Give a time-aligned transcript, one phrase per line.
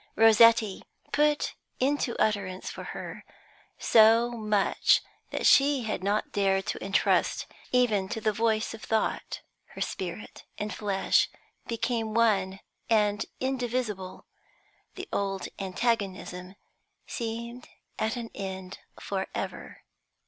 [0.15, 0.81] Rossetti
[1.11, 3.23] put into utterance for her
[3.77, 9.41] so much that she had not dared to entrust even to the voice of thought.
[9.75, 11.29] Her spirit and flesh
[11.67, 14.25] became one and indivisible;
[14.95, 16.55] the old antagonism
[17.05, 19.83] seemed at an end for ever.